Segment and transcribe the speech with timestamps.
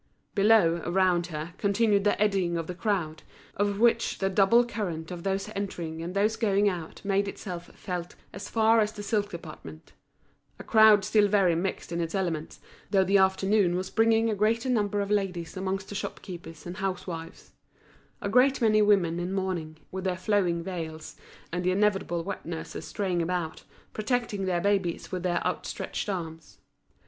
[0.33, 3.21] Below, around her, continued the eddying of the crowd,
[3.55, 8.15] of which the double current of those entering and those going out made itself felt
[8.33, 9.93] as far as the silk department;
[10.57, 12.59] a crowd still very mixed in its elements,
[12.89, 17.05] though the afternoon was bringing a greater number of ladies amongst the shopkeepers and house
[17.05, 17.51] wives;
[18.23, 21.15] a great many women in mourning, with their flowing veils,
[21.53, 23.61] and the inevitable wet nurses straying about,
[23.93, 26.57] protecting their babies with their outstretched arms.